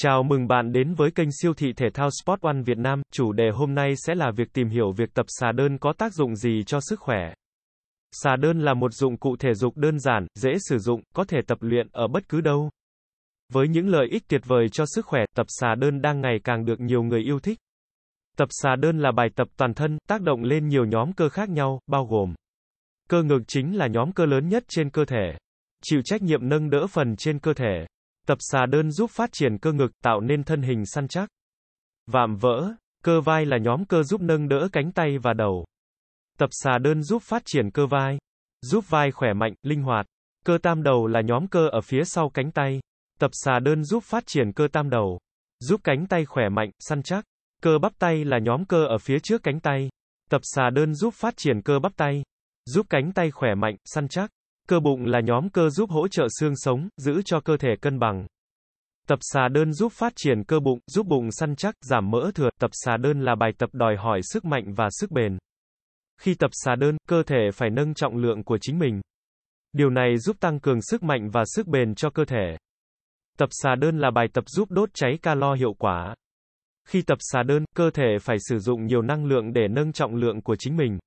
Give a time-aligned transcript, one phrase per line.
[0.00, 3.02] Chào mừng bạn đến với kênh siêu thị thể thao Sport One Việt Nam.
[3.12, 6.14] Chủ đề hôm nay sẽ là việc tìm hiểu việc tập xà đơn có tác
[6.14, 7.34] dụng gì cho sức khỏe.
[8.12, 11.38] Xà đơn là một dụng cụ thể dục đơn giản, dễ sử dụng, có thể
[11.46, 12.70] tập luyện ở bất cứ đâu.
[13.52, 16.64] Với những lợi ích tuyệt vời cho sức khỏe, tập xà đơn đang ngày càng
[16.64, 17.58] được nhiều người yêu thích.
[18.36, 21.48] Tập xà đơn là bài tập toàn thân, tác động lên nhiều nhóm cơ khác
[21.48, 22.34] nhau, bao gồm
[23.08, 25.32] cơ ngực chính là nhóm cơ lớn nhất trên cơ thể.
[25.84, 27.86] Chịu trách nhiệm nâng đỡ phần trên cơ thể.
[28.28, 31.28] Tập xà đơn giúp phát triển cơ ngực, tạo nên thân hình săn chắc.
[32.06, 32.72] Vạm vỡ,
[33.04, 35.64] cơ vai là nhóm cơ giúp nâng đỡ cánh tay và đầu.
[36.38, 38.18] Tập xà đơn giúp phát triển cơ vai,
[38.62, 40.06] giúp vai khỏe mạnh, linh hoạt.
[40.44, 42.80] Cơ tam đầu là nhóm cơ ở phía sau cánh tay.
[43.18, 45.18] Tập xà đơn giúp phát triển cơ tam đầu,
[45.60, 47.24] giúp cánh tay khỏe mạnh, săn chắc.
[47.62, 49.88] Cơ bắp tay là nhóm cơ ở phía trước cánh tay.
[50.30, 52.22] Tập xà đơn giúp phát triển cơ bắp tay,
[52.66, 54.30] giúp cánh tay khỏe mạnh, săn chắc.
[54.68, 57.98] Cơ bụng là nhóm cơ giúp hỗ trợ xương sống, giữ cho cơ thể cân
[57.98, 58.26] bằng.
[59.06, 62.48] Tập xà đơn giúp phát triển cơ bụng, giúp bụng săn chắc, giảm mỡ thừa.
[62.60, 65.38] Tập xà đơn là bài tập đòi hỏi sức mạnh và sức bền.
[66.20, 69.00] Khi tập xà đơn, cơ thể phải nâng trọng lượng của chính mình.
[69.72, 72.56] Điều này giúp tăng cường sức mạnh và sức bền cho cơ thể.
[73.38, 76.14] Tập xà đơn là bài tập giúp đốt cháy calo hiệu quả.
[76.88, 80.14] Khi tập xà đơn, cơ thể phải sử dụng nhiều năng lượng để nâng trọng
[80.14, 80.98] lượng của chính mình.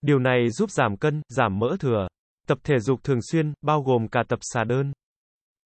[0.00, 2.06] Điều này giúp giảm cân, giảm mỡ thừa.
[2.52, 4.92] Tập thể dục thường xuyên, bao gồm cả tập xà đơn.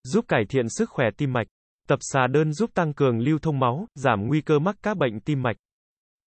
[0.05, 1.47] Giúp cải thiện sức khỏe tim mạch.
[1.89, 5.20] Tập xà đơn giúp tăng cường lưu thông máu, giảm nguy cơ mắc các bệnh
[5.20, 5.57] tim mạch.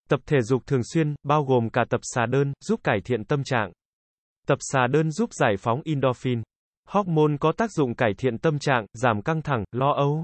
[0.09, 3.43] Tập thể dục thường xuyên, bao gồm cả tập xà đơn, giúp cải thiện tâm
[3.43, 3.71] trạng.
[4.47, 6.41] Tập xà đơn giúp giải phóng endorphin.
[6.87, 10.23] Hormone có tác dụng cải thiện tâm trạng, giảm căng thẳng, lo âu.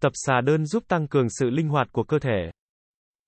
[0.00, 2.50] Tập xà đơn giúp tăng cường sự linh hoạt của cơ thể.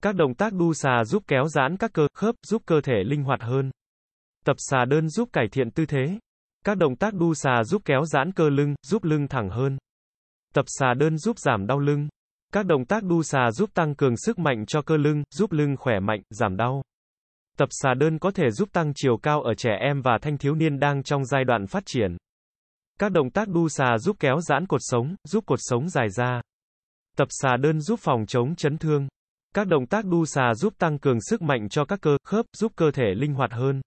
[0.03, 3.25] Các động tác đu xà giúp kéo giãn các cơ, khớp, giúp cơ thể linh
[3.25, 3.71] hoạt hơn.
[4.45, 6.19] Tập xà đơn giúp cải thiện tư thế.
[6.65, 9.79] Các động tác đu xà giúp kéo giãn cơ lưng, giúp lưng thẳng hơn.
[10.55, 12.09] Tập xà đơn giúp giảm đau lưng.
[12.53, 15.77] Các động tác đu xà giúp tăng cường sức mạnh cho cơ lưng, giúp lưng
[15.79, 16.83] khỏe mạnh, giảm đau.
[17.59, 20.55] Tập xà đơn có thể giúp tăng chiều cao ở trẻ em và thanh thiếu
[20.55, 22.17] niên đang trong giai đoạn phát triển.
[22.99, 26.41] Các động tác đu xà giúp kéo giãn cột sống, giúp cột sống dài ra.
[27.17, 29.09] Tập xà đơn giúp phòng chống chấn thương.
[29.55, 32.73] Các động tác đu xà giúp tăng cường sức mạnh cho các cơ, khớp, giúp
[32.77, 33.81] cơ thể linh hoạt hơn.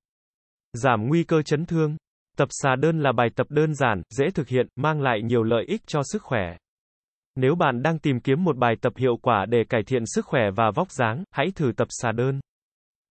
[0.75, 1.97] Giảm nguy cơ chấn thương.
[2.37, 5.65] Tập xà đơn là bài tập đơn giản, dễ thực hiện, mang lại nhiều lợi
[5.67, 6.57] ích cho sức khỏe.
[7.35, 10.41] Nếu bạn đang tìm kiếm một bài tập hiệu quả để cải thiện sức khỏe
[10.55, 12.39] và vóc dáng, hãy thử tập xà đơn.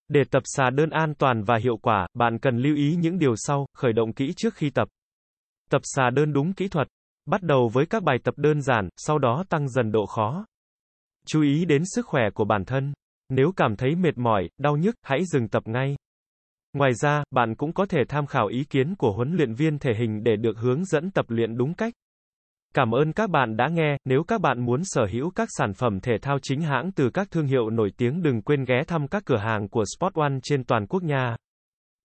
[0.08, 3.34] Để tập xà đơn an toàn và hiệu quả, bạn cần lưu ý những điều
[3.36, 4.88] sau, khởi động kỹ trước khi tập.
[5.70, 6.88] Tập xà đơn đúng kỹ thuật.
[7.26, 10.46] Bắt đầu với các bài tập đơn giản, sau đó tăng dần độ khó.
[11.26, 12.92] Chú ý đến sức khỏe của bản thân.
[13.28, 15.96] Nếu cảm thấy mệt mỏi, đau nhức, hãy dừng tập ngay.
[16.74, 19.94] Ngoài ra, bạn cũng có thể tham khảo ý kiến của huấn luyện viên thể
[19.94, 21.94] hình để được hướng dẫn tập luyện đúng cách.
[22.74, 26.00] Cảm ơn các bạn đã nghe, nếu các bạn muốn sở hữu các sản phẩm
[26.00, 29.22] thể thao chính hãng từ các thương hiệu nổi tiếng đừng quên ghé thăm các
[29.26, 31.36] cửa hàng của Sport One trên toàn quốc nha.